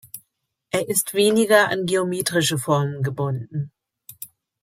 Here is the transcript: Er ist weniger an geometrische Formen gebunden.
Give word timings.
Er 0.71 0.89
ist 0.89 1.13
weniger 1.13 1.69
an 1.69 1.85
geometrische 1.85 2.57
Formen 2.57 3.03
gebunden. 3.03 3.71